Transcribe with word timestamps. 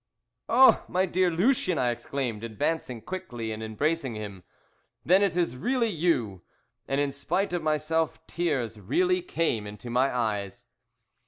"Oh, 0.49 0.83
my 0.87 1.05
dear 1.05 1.29
Lucien," 1.29 1.77
I 1.77 1.91
exclaimed, 1.91 2.43
advancing 2.43 3.01
quickly, 3.01 3.51
and 3.51 3.61
embracing 3.61 4.15
him. 4.15 4.41
"Then 5.05 5.21
it 5.21 5.37
is 5.37 5.55
really 5.55 5.89
you." 5.91 6.41
And, 6.87 6.99
in 6.99 7.11
spite 7.11 7.53
of 7.53 7.61
myself, 7.61 8.19
tears 8.25 8.79
really 8.79 9.21
came 9.21 9.67
into 9.67 9.91
my 9.91 10.11
eyes. 10.11 10.65